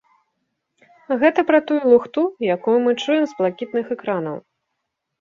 Гэта 1.25 1.39
пра 1.51 1.59
тую 1.69 1.79
лухту, 1.93 2.21
якую 2.57 2.77
мы 2.89 2.97
чуем 3.03 3.23
з 3.31 3.41
блакітных 3.41 3.85
экранаў. 3.99 4.37